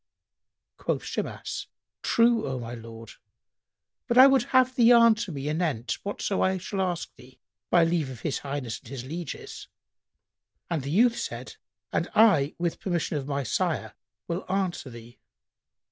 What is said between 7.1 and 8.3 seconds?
thee, by leave of